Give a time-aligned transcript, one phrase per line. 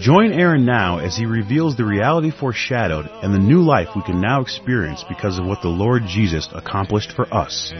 [0.00, 4.18] Join Aaron now as he reveals the reality foreshadowed and the new life we can
[4.18, 7.70] now experience because of what the Lord Jesus accomplished for us.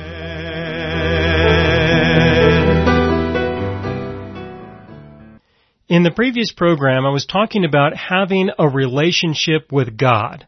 [5.88, 10.47] In the previous program, I was talking about having a relationship with God.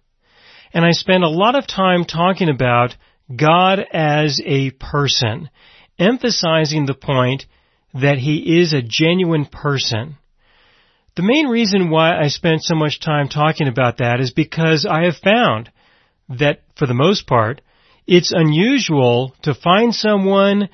[0.74, 2.94] And I spent a lot of time talking about
[3.34, 5.48] God as a person,
[5.98, 7.46] emphasizing the point
[7.94, 10.18] that He is a genuine person.
[11.14, 15.04] The main reason why I spent so much time talking about that is because I
[15.04, 15.70] have found
[16.30, 17.60] that, for the most part,
[18.06, 20.70] it's unusual to find someone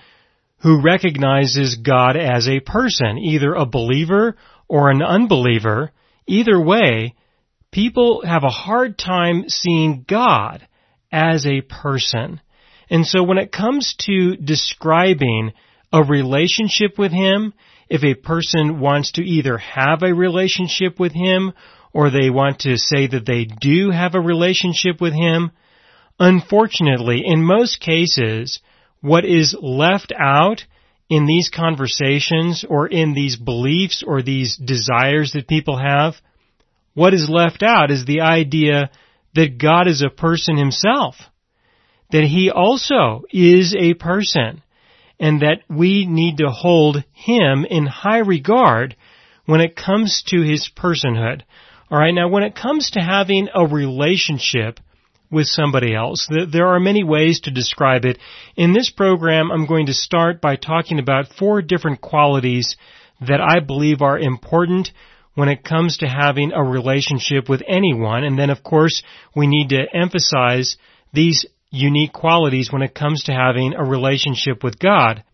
[0.58, 4.36] who recognizes God as a person, either a believer
[4.68, 5.90] or an unbeliever.
[6.28, 7.14] Either way,
[7.72, 10.66] people have a hard time seeing God
[11.10, 12.40] as a person.
[12.88, 15.52] And so when it comes to describing
[15.92, 17.54] a relationship with Him,
[17.88, 21.52] if a person wants to either have a relationship with Him
[21.92, 25.50] or they want to say that they do have a relationship with Him,
[26.18, 28.60] unfortunately, in most cases,
[29.00, 30.64] what is left out
[31.08, 36.14] in these conversations or in these beliefs or these desires that people have,
[36.94, 38.90] what is left out is the idea
[39.34, 41.14] that God is a person himself.
[42.10, 44.62] That he also is a person
[45.20, 48.96] and that we need to hold him in high regard
[49.46, 51.42] when it comes to his personhood.
[51.90, 54.78] Alright, now when it comes to having a relationship
[55.30, 58.18] with somebody else, there are many ways to describe it.
[58.56, 62.76] In this program, I'm going to start by talking about four different qualities
[63.20, 64.90] that I believe are important
[65.34, 68.24] when it comes to having a relationship with anyone.
[68.24, 69.02] And then of course,
[69.34, 70.76] we need to emphasize
[71.12, 75.24] these unique qualities when it comes to having a relationship with God.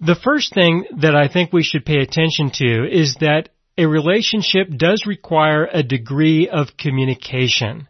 [0.00, 4.68] The first thing that I think we should pay attention to is that a relationship
[4.76, 7.88] does require a degree of communication.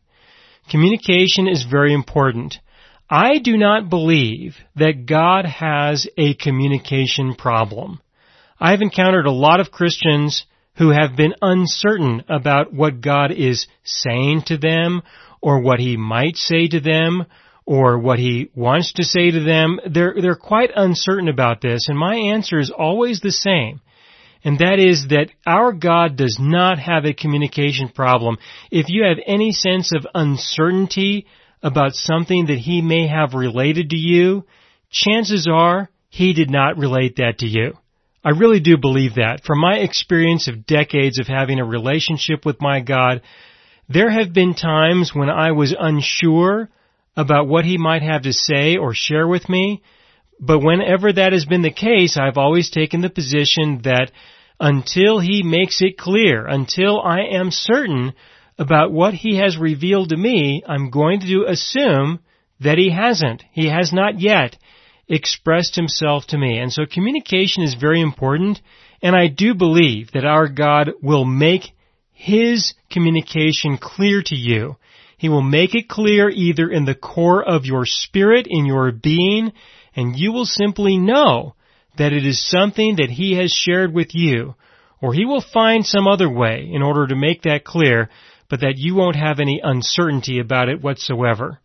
[0.71, 2.59] Communication is very important.
[3.11, 8.01] I do not believe that God has a communication problem.
[8.61, 10.47] I've encountered a lot of Christians
[10.77, 15.03] who have been uncertain about what God is saying to them
[15.41, 17.27] or what He might say to them
[17.65, 19.81] or what he wants to say to them.
[19.89, 23.81] They're, they're quite uncertain about this, and my answer is always the same.
[24.45, 28.39] And that is that our God does not have a communication problem.
[28.71, 31.27] If you have any sense of uncertainty
[31.63, 34.45] about something that he may have related to you,
[34.91, 37.75] chances are he did not relate that to you.
[38.25, 39.43] I really do believe that.
[39.45, 43.23] From my experience of decades of having a relationship with my God,
[43.89, 46.69] there have been times when I was unsure
[47.17, 49.83] about what he might have to say or share with me.
[50.41, 54.11] But whenever that has been the case, I've always taken the position that
[54.59, 58.15] until he makes it clear, until I am certain
[58.59, 62.21] about what he has revealed to me, I'm going to assume
[62.61, 63.43] that he hasn't.
[63.53, 64.57] He has not yet
[65.09, 66.59] expressed himself to me.
[66.59, 68.61] And so communication is very important,
[69.03, 71.73] and I do believe that our God will make
[72.13, 74.77] his communication clear to you
[75.23, 79.53] he will make it clear either in the core of your spirit, in your being,
[79.95, 81.55] and you will simply know
[81.97, 84.57] that it is something that He has shared with you,
[85.01, 88.11] or He will find some other way in order to make that clear,
[88.51, 91.61] but that you won't have any uncertainty about it whatsoever.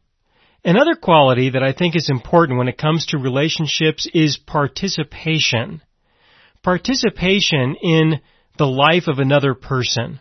[0.64, 5.82] Another quality that I think is important when it comes to relationships is participation.
[6.62, 8.22] Participation in
[8.60, 10.20] the life of another person.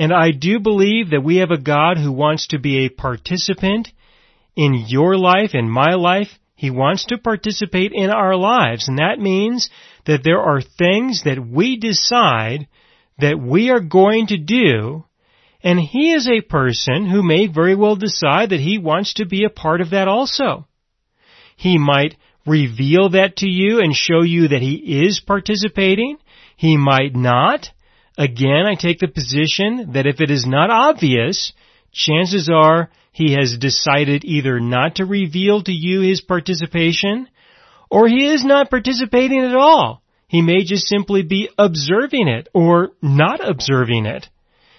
[0.00, 3.92] And I do believe that we have a God who wants to be a participant
[4.56, 6.28] in your life, in my life.
[6.54, 8.88] He wants to participate in our lives.
[8.88, 9.68] And that means
[10.06, 12.66] that there are things that we decide
[13.18, 15.04] that we are going to do
[15.62, 19.44] and he is a person who may very well decide that he wants to be
[19.44, 20.66] a part of that also.
[21.56, 26.16] He might reveal that to you and show you that he is participating.
[26.56, 27.68] He might not.
[28.20, 31.54] Again, I take the position that if it is not obvious,
[31.90, 37.28] chances are he has decided either not to reveal to you his participation,
[37.90, 40.02] or he is not participating at all.
[40.28, 44.28] He may just simply be observing it or not observing it.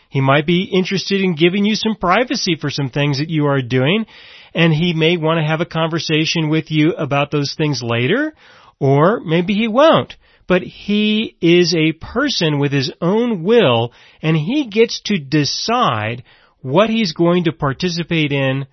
[0.07, 3.63] He might be interested in giving you some privacy for some things that you are
[3.63, 4.05] doing,
[4.53, 8.35] and he may want to have a conversation with you about those things later,
[8.79, 10.15] or maybe he won't.
[10.51, 16.23] But he is a person with his own will, and he gets to decide
[16.59, 18.65] what he's going to participate in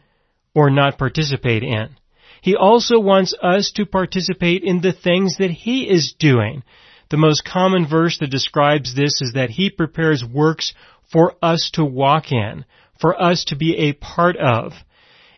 [0.56, 1.90] or not participate in.
[2.42, 6.64] He also wants us to participate in the things that He is doing.
[7.10, 10.74] The most common verse that describes this is that He prepares works
[11.12, 12.64] for us to walk in,
[13.00, 14.72] for us to be a part of.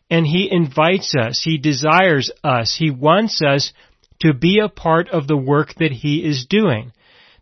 [0.08, 3.74] And He invites us, He desires us, He wants us
[4.20, 6.92] to be a part of the work that He is doing.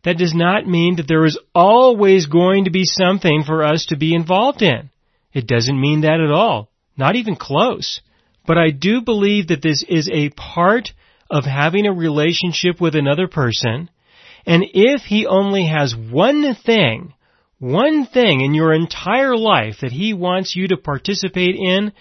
[0.04, 3.96] That does not mean that there is always going to be something for us to
[3.96, 4.90] be involved in.
[5.32, 6.70] It doesn't mean that at all.
[6.96, 8.00] Not even close.
[8.46, 10.92] But I do believe that this is a part
[11.30, 13.90] of having a relationship with another person.
[14.46, 17.12] And if he only has one thing,
[17.58, 21.92] one thing in your entire life that he wants you to participate in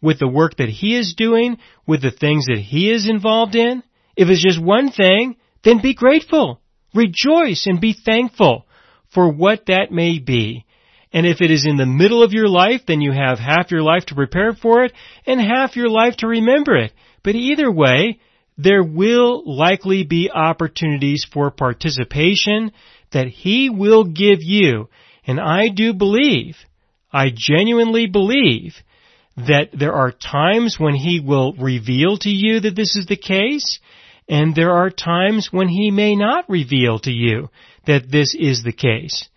[0.00, 3.82] with the work that he is doing, with the things that he is involved in,
[4.18, 6.60] if it's just one thing, then be grateful.
[6.92, 8.66] Rejoice and be thankful
[9.14, 10.66] for what that may be.
[11.12, 13.82] And if it is in the middle of your life, then you have half your
[13.82, 14.92] life to prepare for it
[15.24, 16.92] and half your life to remember it.
[17.22, 18.18] But either way,
[18.58, 22.72] there will likely be opportunities for participation
[23.12, 24.88] that He will give you.
[25.24, 26.56] And I do believe,
[27.12, 28.74] I genuinely believe
[29.36, 33.78] that there are times when He will reveal to you that this is the case,
[34.28, 37.48] and there are times when He may not reveal to you
[37.86, 39.28] that this is the case.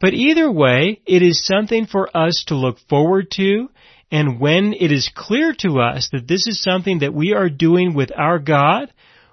[0.00, 3.70] But either way, it is something for us to look forward to,
[4.10, 7.94] and when it is clear to us that this is something that we are doing
[7.94, 8.92] with our God,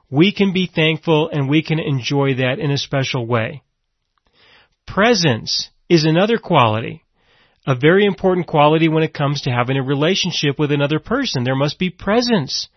[0.09, 3.63] we can be thankful and we can enjoy that in a special way.
[4.87, 7.03] Presence is another quality.
[7.67, 11.43] A very important quality when it comes to having a relationship with another person.
[11.43, 12.67] There must be presence.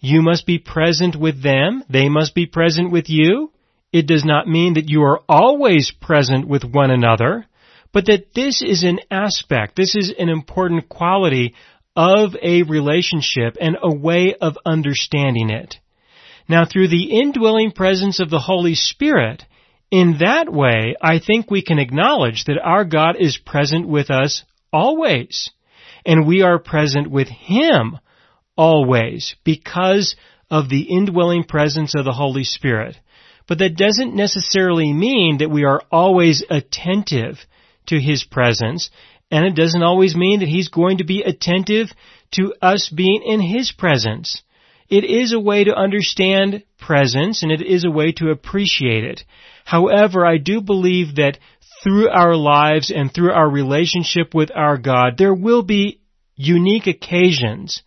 [0.00, 1.84] You must be present with them.
[1.88, 3.52] They must be present with you.
[3.92, 7.46] It does not mean that you are always present with one another,
[7.92, 11.54] but that this is an aspect, this is an important quality
[11.96, 15.76] of a relationship and a way of understanding it.
[16.48, 19.44] Now through the indwelling presence of the Holy Spirit,
[19.90, 24.44] in that way, I think we can acknowledge that our God is present with us
[24.72, 25.50] always.
[26.06, 27.98] And we are present with Him
[28.60, 30.16] always because
[30.50, 32.94] of the indwelling presence of the Holy Spirit.
[33.48, 37.38] But that doesn't necessarily mean that we are always attentive
[37.86, 38.90] to His presence,
[39.30, 41.88] and it doesn't always mean that He's going to be attentive
[42.32, 44.42] to us being in His presence.
[44.90, 49.24] It is a way to understand presence and it is a way to appreciate it.
[49.64, 51.38] However, I do believe that
[51.82, 56.00] through our lives and through our relationship with our God, there will be
[56.36, 57.82] unique occasions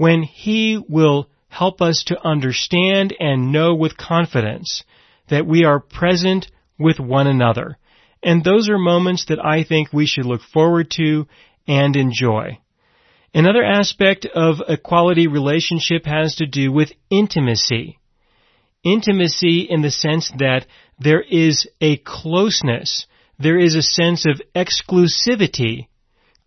[0.00, 4.82] when He will help us to understand and know with confidence
[5.28, 7.76] that we are present with one another.
[8.22, 11.26] And those are moments that I think we should look forward to
[11.68, 12.60] and enjoy.
[13.34, 17.98] Another aspect of a quality relationship has to do with intimacy.
[18.82, 20.64] Intimacy in the sense that
[20.98, 23.04] there is a closeness.
[23.38, 25.88] There is a sense of exclusivity.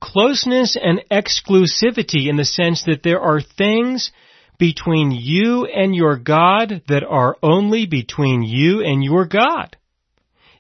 [0.04, 4.12] Closeness and exclusivity in the sense that there are things
[4.60, 9.78] between you and your God that are only between you and your God.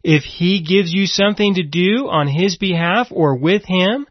[0.02, 4.08] If He gives you something to do on His behalf or with Him,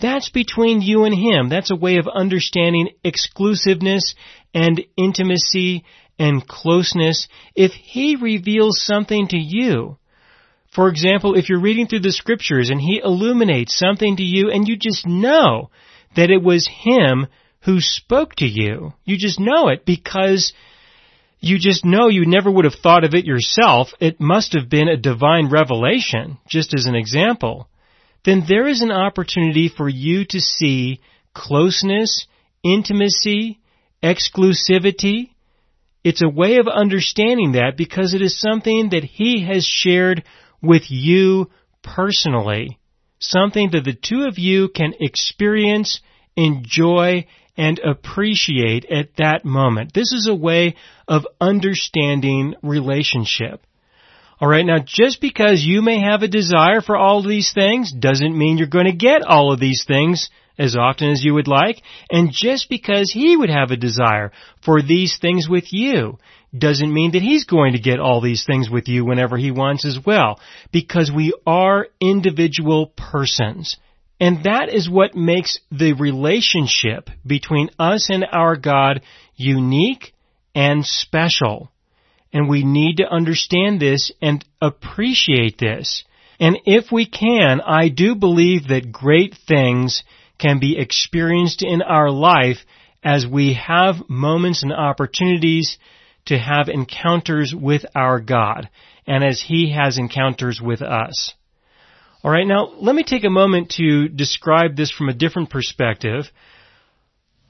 [0.00, 1.50] that's between you and Him.
[1.50, 4.14] That's a way of understanding exclusiveness
[4.54, 5.84] and intimacy
[6.18, 7.28] and closeness.
[7.54, 9.98] If He reveals something to you,
[10.70, 14.68] for example, if you're reading through the scriptures and He illuminates something to you and
[14.68, 15.70] you just know
[16.16, 17.26] that it was Him
[17.62, 18.92] who spoke to you.
[19.04, 20.52] You just know it because
[21.40, 23.88] you just know you never would have thought of it yourself.
[23.98, 27.68] It must have been a divine revelation, just as an example.
[28.24, 31.00] Then there is an opportunity for you to see
[31.34, 32.26] closeness,
[32.62, 33.58] intimacy,
[34.02, 35.30] exclusivity.
[36.04, 40.22] It's a way of understanding that because it is something that He has shared
[40.62, 41.50] with you
[41.82, 42.78] personally.
[43.18, 46.00] Something that the two of you can experience,
[46.36, 47.26] enjoy,
[47.56, 49.92] and appreciate at that moment.
[49.92, 50.76] This is a way
[51.06, 53.66] of understanding relationship.
[54.40, 58.38] Alright, now just because you may have a desire for all of these things doesn't
[58.38, 61.82] mean you're going to get all of these things as often as you would like,
[62.10, 64.30] and just because he would have a desire
[64.64, 66.18] for these things with you
[66.56, 69.84] doesn't mean that he's going to get all these things with you whenever he wants
[69.84, 70.40] as well,
[70.72, 73.76] because we are individual persons.
[74.18, 79.02] And that is what makes the relationship between us and our God
[79.36, 80.12] unique
[80.54, 81.70] and special.
[82.32, 86.04] And we need to understand this and appreciate this.
[86.38, 90.02] And if we can, I do believe that great things
[90.38, 92.58] can be experienced in our life
[93.02, 95.78] as we have moments and opportunities
[96.30, 98.70] to have encounters with our God
[99.06, 101.34] and as He has encounters with us.
[102.24, 106.24] Alright, now let me take a moment to describe this from a different perspective.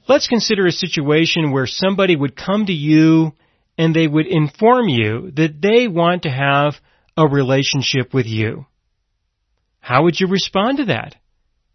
[0.07, 3.33] Let's consider a situation where somebody would come to you
[3.77, 6.75] and they would inform you that they want to have
[7.15, 8.65] a relationship with you.
[9.79, 11.15] How would you respond to that?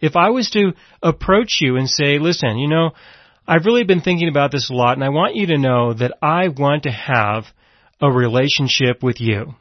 [0.01, 0.73] If I was to
[1.03, 2.91] approach you and say, listen, you know,
[3.49, 6.15] I've really been thinking about this a lot and I want you to know that
[6.21, 7.45] I want to have
[8.01, 9.55] a relationship with you.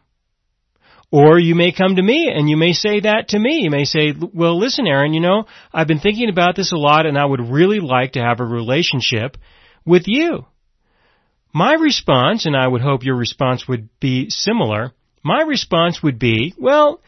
[1.11, 3.59] Or you may come to me and you may say that to me.
[3.61, 7.05] You may say, well listen Aaron, you know, I've been thinking about this a lot
[7.05, 9.37] and I would really like to have a relationship
[9.85, 10.45] with you.
[11.53, 14.91] My response, and I would hope your response would be similar,
[15.23, 17.01] my response would be, well,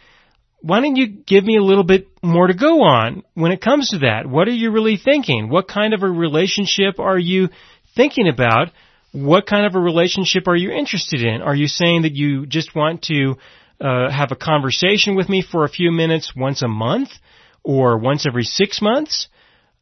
[0.68, 3.92] why don't you give me a little bit more to go on when it comes
[3.92, 4.28] to that?
[4.28, 5.48] What are you really thinking?
[5.50, 7.48] What kind of a relationship are you
[7.96, 8.72] thinking about?
[9.14, 11.42] What kind of a relationship are you interested in?
[11.42, 13.38] Are you saying that you just want to
[13.80, 17.12] uh, have a conversation with me for a few minutes once a month
[17.64, 19.30] or once every six months?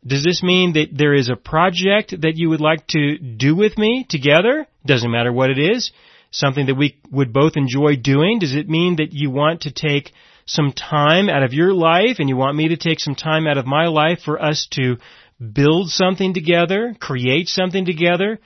[0.06, 3.76] Does this mean that there is a project that you would like to do with
[3.76, 4.68] me together?
[4.86, 5.92] Doesn't matter what it is.
[6.30, 8.38] Something that we would both enjoy doing.
[8.38, 10.12] Does it mean that you want to take
[10.46, 13.58] some time out of your life and you want me to take some time out
[13.58, 14.98] of my life for us to
[15.54, 18.40] build something together, create something together,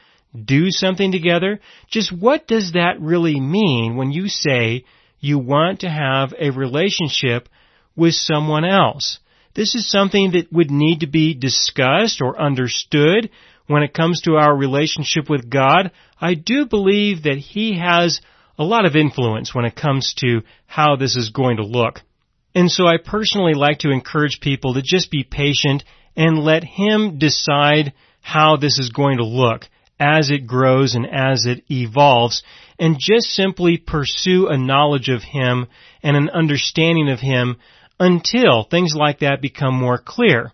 [0.46, 1.60] do something together.
[1.90, 4.86] Just what does that really mean when you say
[5.20, 7.50] you want to have a relationship
[7.96, 9.20] with someone else?
[9.56, 13.30] This is something that would need to be discussed or understood
[13.68, 15.92] when it comes to our relationship with God.
[16.20, 18.22] I do believe that He has
[18.60, 22.02] a lot of influence when it comes to how this is going to look.
[22.54, 25.86] And so I personally like to encourage people to just be patient
[26.16, 29.64] and let Him decide how this is going to look
[29.98, 32.44] as it grows and as it evolves
[32.78, 35.68] and just simply pursue a knowledge of Him
[36.04, 37.58] and an understanding of Him
[37.98, 40.52] until things like that become more clear.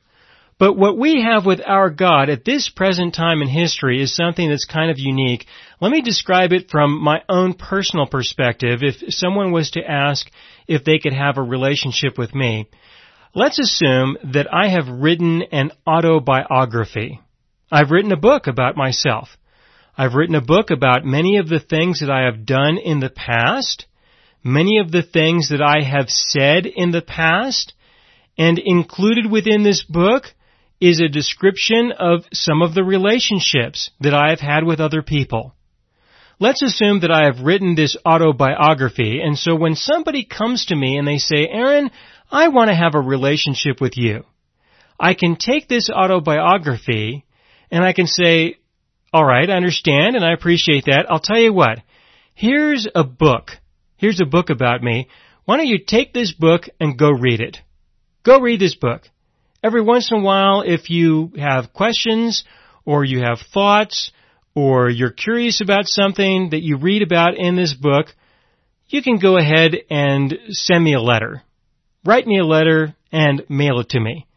[0.57, 4.49] But what we have with our God at this present time in history is something
[4.49, 5.45] that's kind of unique.
[5.81, 8.79] Let me describe it from my own personal perspective.
[8.81, 10.25] If someone was to ask
[10.65, 12.69] if they could have a relationship with me,
[13.33, 17.19] let's assume that I have written an autobiography.
[17.69, 19.35] I've written a book about myself.
[19.97, 23.09] I've written a book about many of the things that I have done in the
[23.09, 23.87] past,
[24.41, 27.73] many of the things that I have said in the past,
[28.37, 30.27] and included within this book
[30.79, 35.55] is a description of some of the relationships that I have had with other people.
[36.39, 40.97] Let's assume that I have written this autobiography, and so when somebody comes to me
[40.97, 41.91] and they say, Aaron,
[42.29, 44.25] I want to have a relationship with you,
[44.99, 47.25] I can take this autobiography
[47.71, 48.57] and I can say,
[49.13, 51.05] alright, I understand and I appreciate that.
[51.09, 51.79] I'll tell you what,
[52.33, 53.51] here's a book.
[53.97, 55.07] Here's a book about me.
[55.45, 57.57] Why don't you take this book and go read it?
[58.23, 59.03] Go read this book
[59.65, 62.43] every once in a while, if you have questions
[62.85, 64.11] or you have thoughts
[64.53, 68.07] or you're curious about something that you read about in this book,
[68.87, 71.41] you can go ahead and send me a letter.
[72.05, 74.27] Write me a letter and mail it to me.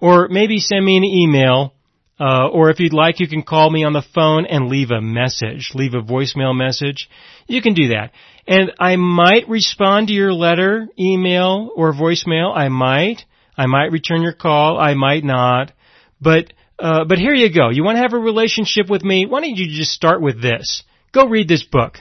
[0.00, 1.74] Or maybe send me an email,
[2.18, 5.00] uh, or if you'd like, you can call me on the phone and leave a
[5.00, 7.08] message, leave a voicemail message.
[7.46, 8.10] You can do that.
[8.48, 12.52] And I might respond to your letter, email, or voicemail.
[12.52, 13.24] I might.
[13.56, 14.78] I might return your call.
[14.78, 15.72] I might not.
[16.20, 17.70] But, uh, but here you go.
[17.70, 19.26] You want to have a relationship with me?
[19.26, 20.84] Why don't you just start with this?
[21.12, 21.98] Go read this book.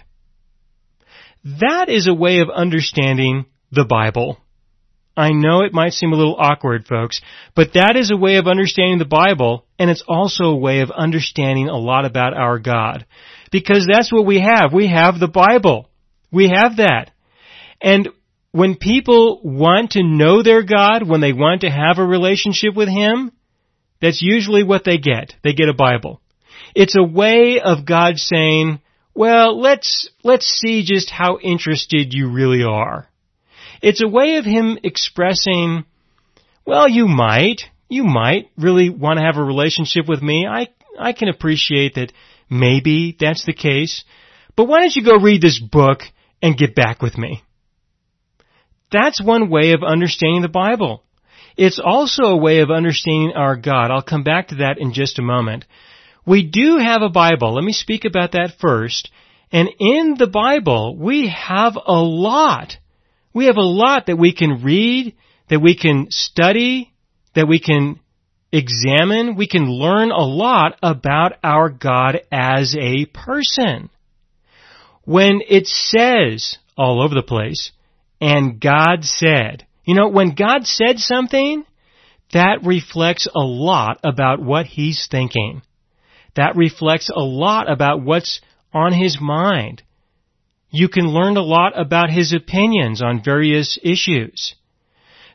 [1.44, 4.38] That is a way of understanding the Bible.
[5.18, 7.20] I know it might seem a little awkward, folks,
[7.56, 10.90] but that is a way of understanding the Bible, and it's also a way of
[10.90, 13.06] understanding a lot about our God.
[13.52, 14.72] Because that's what we have.
[14.74, 15.90] We have the Bible.
[16.32, 17.12] We have that.
[17.82, 18.10] And
[18.52, 22.90] when people want to know their God, when they want to have a relationship with
[22.90, 23.32] Him,
[24.02, 25.36] that's usually what they get.
[25.44, 26.22] They get a Bible.
[26.76, 28.82] It's a way of God saying,
[29.14, 33.08] well, let's, let's see just how interested you really are.
[33.82, 35.86] It's a way of Him expressing,
[36.66, 40.48] well, you might, you might really want to have a relationship with me.
[40.48, 40.68] I,
[41.00, 42.12] I can appreciate that
[42.50, 44.04] maybe that's the case.
[44.56, 46.02] but why don't you go read this book
[46.42, 47.44] and get back with me?
[48.92, 51.04] That's one way of understanding the Bible.
[51.58, 53.92] It's also a way of understanding our God.
[53.92, 55.66] I'll come back to that in just a moment.
[56.26, 57.56] We do have a Bible.
[57.56, 59.10] Let me speak about that first.
[59.52, 62.78] And in the Bible, we have a lot.
[63.34, 65.16] We have a lot that we can read,
[65.50, 66.94] that we can study,
[67.36, 68.00] that we can
[68.52, 69.36] examine.
[69.36, 73.90] We can learn a lot about our God as a person.
[75.04, 77.72] When it says all over the place,
[78.22, 81.66] and God said, you know, when God said something,
[82.32, 85.64] that reflects a lot about what He's thinking.
[86.36, 88.40] That reflects a lot about what's
[88.72, 89.82] on His mind.
[90.70, 94.56] You can learn a lot about His opinions on various issues.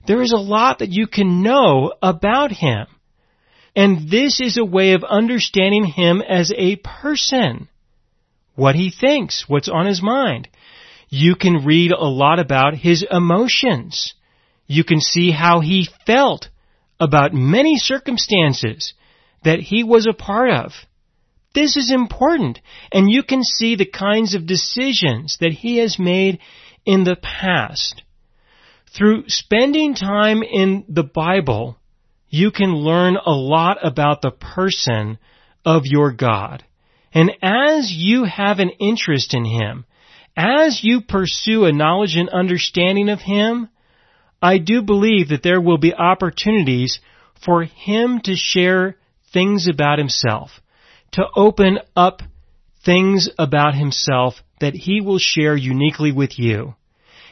[0.07, 2.87] There is a lot that you can know about Him.
[3.75, 7.69] And this is a way of understanding Him as a person.
[8.55, 10.49] What He thinks, what's on His mind.
[11.09, 14.15] You can read a lot about His emotions.
[14.67, 16.49] You can see how He felt
[16.99, 18.95] about many circumstances
[19.45, 20.73] that He was a part of.
[21.55, 22.61] This is important,
[22.93, 26.41] and you can see the kinds of decisions that He has made
[26.85, 28.03] in the past.
[28.97, 31.77] Through spending time in the Bible,
[32.29, 35.19] you can learn a lot about the person
[35.65, 36.65] of your God.
[37.13, 39.87] And as you have an interest in Him,
[40.37, 43.71] as you pursue a knowledge and understanding of Him,
[44.43, 47.01] I do believe that there will be opportunities
[47.45, 48.97] for Him to share
[49.33, 50.51] things about Himself,
[51.13, 52.21] to open up
[52.85, 56.75] things about Himself that He will share uniquely with you.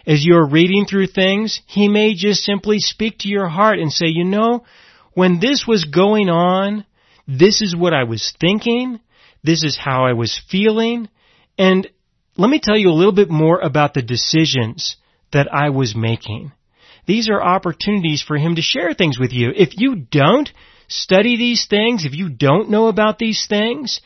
[0.07, 4.07] As you're reading through things, He may just simply speak to your heart and say,
[4.07, 4.65] you know,
[5.13, 6.85] when this was going on,
[7.29, 9.01] this is what I was thinking,
[9.43, 11.09] this is how I was feeling,
[11.57, 11.89] and
[12.37, 14.97] let me tell you a little bit more about the decisions
[15.33, 16.53] that I was making.
[17.07, 19.53] These are opportunities for him to share things with you.
[19.55, 20.51] If you don't
[20.89, 24.01] study these things, if you don't know about these things,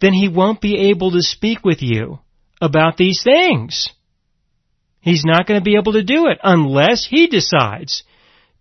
[0.00, 2.20] then he won't be able to speak with you
[2.60, 3.88] about these things.
[5.00, 8.04] He's not going to be able to do it unless he decides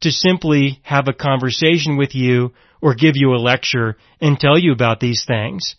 [0.02, 4.72] to simply have a conversation with you or give you a lecture and tell you
[4.72, 5.76] about these things.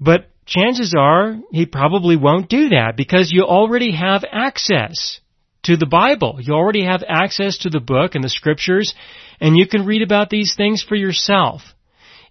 [0.00, 5.20] But chances are he probably won't do that because you already have access
[5.64, 6.38] to the Bible.
[6.40, 8.94] You already have access to the book and the scriptures
[9.40, 11.62] and you can read about these things for yourself.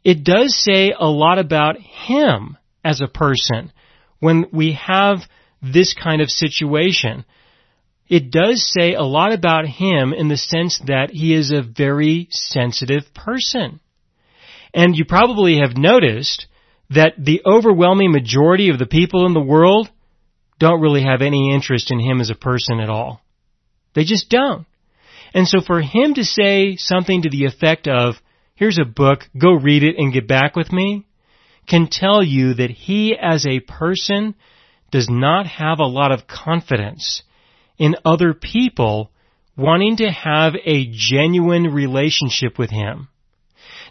[0.04, 3.72] It does say a lot about him as a person
[4.20, 5.20] when we have
[5.62, 7.26] this kind of situation.
[8.08, 12.28] It does say a lot about him in the sense that he is a very
[12.32, 13.80] sensitive person.
[14.74, 16.48] And you probably have noticed
[16.96, 19.90] that the overwhelming majority of the people in the world
[20.60, 23.22] don't really have any interest in him as a person at all.
[23.96, 24.66] They just don't.
[25.34, 28.16] And so for him to say something to the effect of,
[28.56, 31.06] here's a book, go read it and get back with me,
[31.68, 34.36] can tell you that he as a person
[34.92, 37.24] does not have a lot of confidence
[37.78, 39.10] in other people
[39.58, 43.08] wanting to have a genuine relationship with him.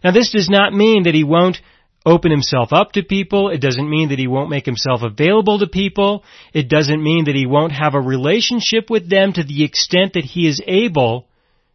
[0.05, 1.61] Now this does not mean that he won't
[2.05, 3.49] open himself up to people.
[3.49, 6.25] It doesn't mean that he won't make himself available to people.
[6.53, 10.25] It doesn't mean that he won't have a relationship with them to the extent that
[10.25, 11.29] he is able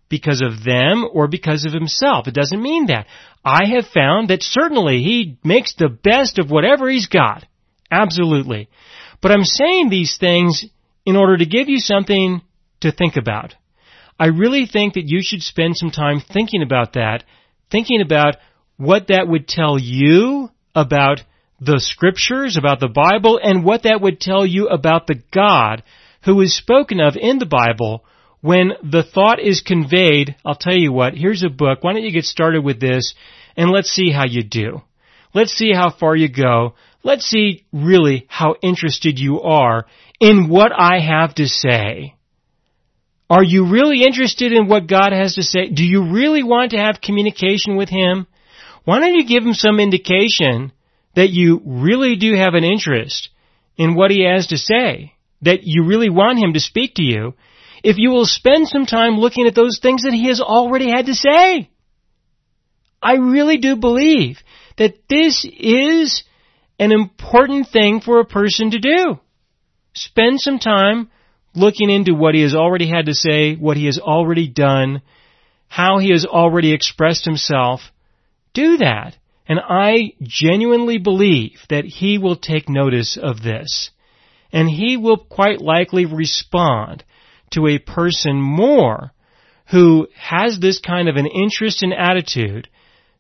[0.10, 2.28] because of them or because of himself.
[2.28, 3.08] It doesn't mean that.
[3.44, 7.46] I have found that certainly he makes the best of whatever he's got.
[7.90, 8.70] Absolutely.
[9.22, 10.66] But I'm saying these things
[11.06, 12.42] in order to give you something
[12.82, 13.56] to think about.
[14.20, 17.24] I really think that you should spend some time thinking about that,
[17.72, 18.36] thinking about
[18.78, 21.22] what that would tell you about
[21.60, 25.84] the scriptures, about the Bible, and what that would tell you about the God
[26.24, 28.04] who is spoken of in the Bible
[28.42, 32.12] when the thought is conveyed, I'll tell you what, here's a book, why don't you
[32.12, 33.16] get started with this,
[33.56, 34.82] and let's see how you do.
[35.34, 36.76] Let's see how far you go.
[37.04, 39.86] Let's see really how interested you are
[40.20, 42.16] in what I have to say.
[43.30, 45.70] Are you really interested in what God has to say?
[45.70, 48.28] Do you really want to have communication with Him?
[48.88, 50.71] Why don't you give him some indication
[51.13, 53.28] that you really do have an interest
[53.76, 57.34] in what he has to say, that you really want him to speak to you,
[57.84, 61.08] if you will spend some time looking at those things that he has already had
[61.08, 61.69] to say.
[63.04, 64.38] I really do believe
[64.78, 66.23] that this is
[66.80, 69.19] an important thing for a person to do.
[69.95, 71.12] Spend some time
[71.54, 75.02] looking into what he has already had to say, what he has already done,
[75.67, 77.82] how he has already expressed himself,
[78.58, 79.15] do that.
[79.48, 83.91] And I genuinely believe that he will take notice of this.
[84.52, 87.04] And he will quite likely respond
[87.52, 89.12] to a person more
[89.72, 92.67] who has this kind of an interest and attitude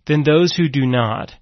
[0.07, 1.33] than those who do not.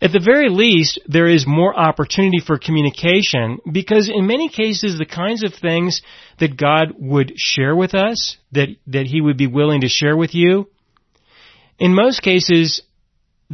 [0.00, 5.06] At the very least, there is more opportunity for communication because in many cases the
[5.06, 6.02] kinds of things
[6.38, 10.34] that God would share with us, that, that He would be willing to share with
[10.34, 10.68] you,
[11.78, 12.82] in most cases,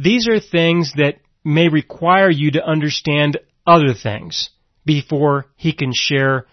[0.01, 4.49] these are things that may require you to understand other things
[4.85, 6.45] before He can share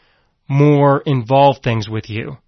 [0.48, 2.38] more involved things with you.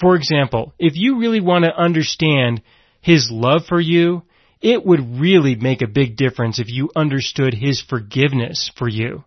[0.00, 2.62] For example, if you really want to understand
[3.00, 4.22] His love for you,
[4.60, 9.24] it would really make a big difference if you understood His forgiveness for you.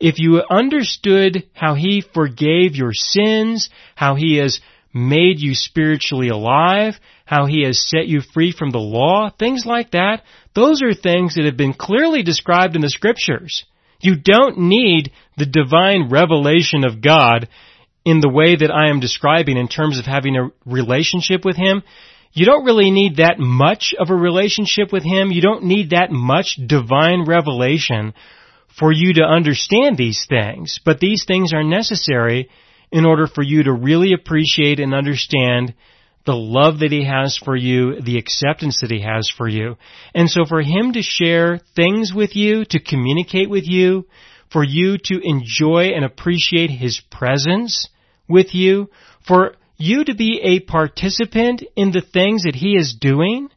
[0.00, 4.60] If you understood how He forgave your sins, how He has
[4.94, 9.92] made you spiritually alive, how He has set you free from the law, things like
[9.92, 10.22] that,
[10.54, 13.64] those are things that have been clearly described in the scriptures.
[14.00, 17.48] You don't need the divine revelation of God
[18.04, 21.82] in the way that I am describing in terms of having a relationship with Him.
[22.32, 25.30] You don't really need that much of a relationship with Him.
[25.30, 28.14] You don't need that much divine revelation
[28.78, 30.80] for you to understand these things.
[30.84, 32.50] But these things are necessary
[32.92, 35.74] in order for you to really appreciate and understand
[36.24, 39.76] the love that He has for you, the acceptance that He has for you.
[40.14, 44.06] And so for Him to share things with you, to communicate with you,
[44.52, 47.88] for you to enjoy and appreciate His presence
[48.28, 48.90] with you,
[49.26, 53.48] for you to be a participant in the things that He is doing,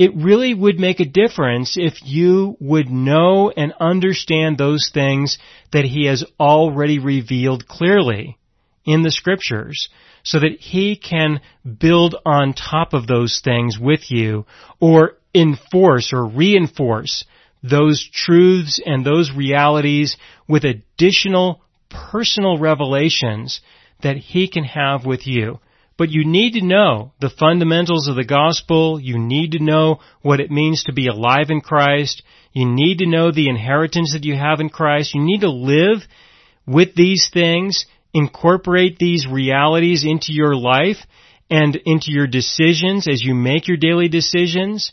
[0.00, 5.36] it really would make a difference if you would know and understand those things
[5.72, 8.38] that He has already revealed clearly
[8.86, 9.90] in the scriptures
[10.22, 11.42] so that He can
[11.78, 14.46] build on top of those things with you
[14.80, 17.26] or enforce or reinforce
[17.62, 20.16] those truths and those realities
[20.48, 21.60] with additional
[21.90, 23.60] personal revelations
[24.02, 25.60] that He can have with you.
[26.00, 28.98] But you need to know the fundamentals of the gospel.
[28.98, 32.22] You need to know what it means to be alive in Christ.
[32.54, 35.14] You need to know the inheritance that you have in Christ.
[35.14, 35.98] You need to live
[36.66, 37.84] with these things,
[38.14, 40.96] incorporate these realities into your life
[41.50, 44.92] and into your decisions as you make your daily decisions.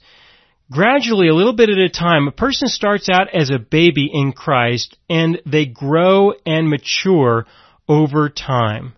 [0.70, 4.34] Gradually, a little bit at a time, a person starts out as a baby in
[4.34, 7.46] Christ and they grow and mature
[7.88, 8.98] over time.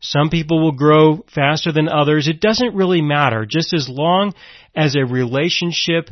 [0.00, 2.28] Some people will grow faster than others.
[2.28, 3.46] It doesn't really matter.
[3.46, 4.34] Just as long
[4.74, 6.10] as a relationship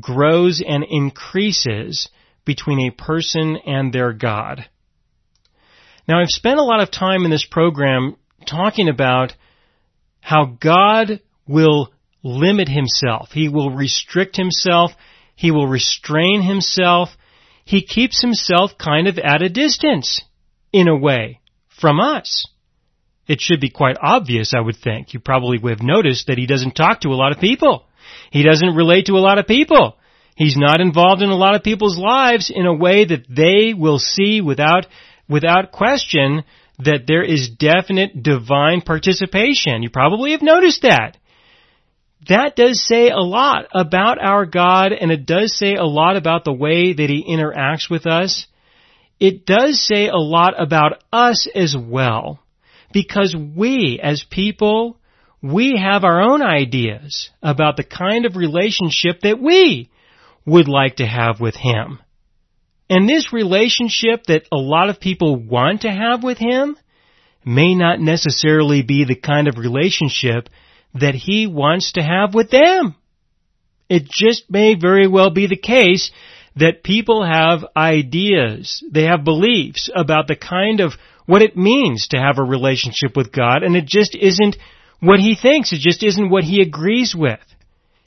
[0.00, 2.08] grows and increases
[2.44, 4.66] between a person and their God.
[6.08, 9.34] Now I've spent a lot of time in this program talking about
[10.20, 13.30] how God will limit himself.
[13.32, 14.92] He will restrict himself.
[15.34, 17.10] He will restrain himself.
[17.64, 20.22] He keeps himself kind of at a distance,
[20.72, 21.40] in a way,
[21.80, 22.46] from us.
[23.26, 25.12] It should be quite obvious, I would think.
[25.12, 27.84] You probably would have noticed that he doesn't talk to a lot of people.
[28.30, 29.96] He doesn't relate to a lot of people.
[30.36, 33.98] He's not involved in a lot of people's lives in a way that they will
[33.98, 34.86] see without,
[35.28, 36.44] without question
[36.78, 39.82] that there is definite divine participation.
[39.82, 41.16] You probably have noticed that.
[42.28, 46.44] That does say a lot about our God and it does say a lot about
[46.44, 48.46] the way that He interacts with us.
[49.18, 52.40] It does say a lot about us as well
[52.96, 54.98] because we, as people,
[55.42, 59.90] we have our own ideas about the kind of relationship that we
[60.46, 61.98] would like to have with Him.
[62.88, 66.78] And this relationship that a lot of people want to have with Him
[67.44, 70.48] may not necessarily be the kind of relationship
[70.94, 72.94] that He wants to have with them.
[73.90, 76.10] It just may very well be the case
[76.56, 80.94] that people have ideas, they have beliefs about the kind of
[81.26, 84.56] what it means to have a relationship with God, and it just isn't
[85.00, 85.72] what he thinks.
[85.72, 87.40] It just isn't what he agrees with.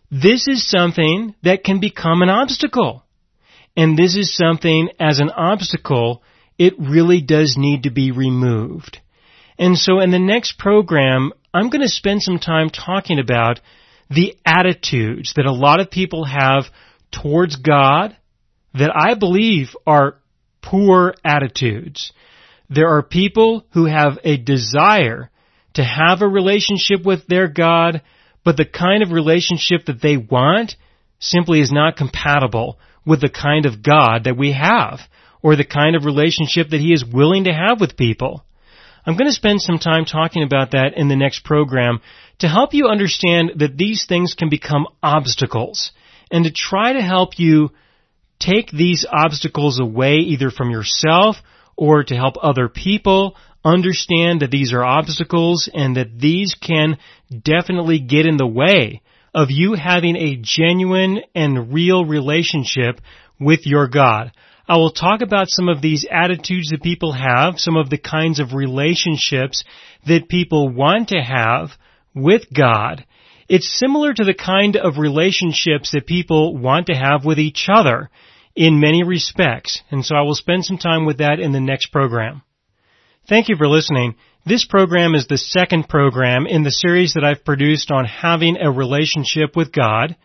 [0.09, 3.03] This is something that can become an obstacle.
[3.77, 6.23] And this is something as an obstacle,
[6.57, 8.99] it really does need to be removed.
[9.57, 13.59] And so in the next program, I'm going to spend some time talking about
[14.09, 16.65] the attitudes that a lot of people have
[17.11, 18.15] towards God
[18.73, 20.17] that I believe are
[20.61, 22.11] poor attitudes.
[22.69, 25.29] There are people who have a desire
[25.73, 28.01] to have a relationship with their God,
[28.43, 30.75] but the kind of relationship that they want
[31.19, 34.99] simply is not compatible with the kind of God that we have,
[35.41, 38.43] or the kind of relationship that He is willing to have with people.
[39.05, 42.01] I'm going to spend some time talking about that in the next program
[42.39, 45.91] to help you understand that these things can become obstacles
[46.29, 47.71] and to try to help you
[48.39, 51.37] take these obstacles away either from yourself
[51.79, 56.97] or to help other people understand that these are obstacles and that these can
[57.41, 59.01] definitely get in the way
[59.33, 62.99] of you having a genuine and real relationship
[63.39, 64.33] with your God.
[64.67, 68.41] I will talk about some of these attitudes that people have, some of the kinds
[68.41, 69.63] of relationships
[70.05, 71.69] that people want to have
[72.13, 73.05] with God.
[73.47, 78.09] It's similar to the kind of relationships that people want to have with each other
[78.59, 79.81] in many respects.
[79.89, 82.41] And so I will spend some time with that in the next program.
[83.29, 84.15] Thank you for listening.
[84.45, 88.69] This program is the second program in the series that I've produced on having a
[88.69, 90.17] relationship with God.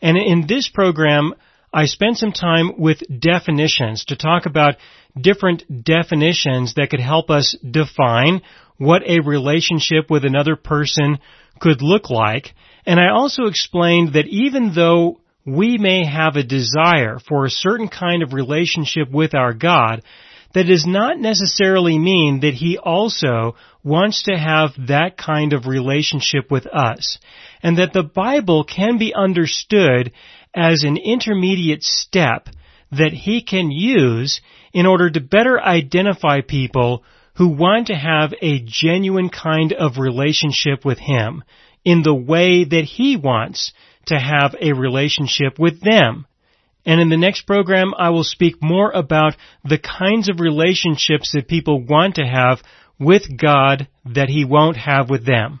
[0.00, 1.34] And in this program,
[1.74, 4.76] I spent some time with definitions to talk about
[5.20, 8.42] different definitions that could help us define
[8.76, 11.18] what a relationship with another person
[11.58, 12.54] could look like.
[12.86, 17.88] And I also explained that even though we may have a desire for a certain
[17.88, 20.02] kind of relationship with our God,
[20.52, 26.50] that does not necessarily mean that He also wants to have that kind of relationship
[26.50, 27.18] with us.
[27.62, 30.12] And that the Bible can be understood
[30.54, 32.48] as an intermediate step
[32.90, 34.40] that He can use
[34.72, 37.04] in order to better identify people
[37.36, 41.44] who want to have a genuine kind of relationship with Him
[41.84, 43.72] in the way that He wants
[44.06, 46.26] to have a relationship with them.
[46.86, 51.48] And in the next program, I will speak more about the kinds of relationships that
[51.48, 52.62] people want to have
[52.98, 55.60] with God that He won't have with them.